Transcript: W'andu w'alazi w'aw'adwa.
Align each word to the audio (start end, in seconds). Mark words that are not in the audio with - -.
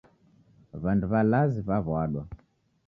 W'andu 0.81 1.05
w'alazi 1.11 1.59
w'aw'adwa. 1.67 2.23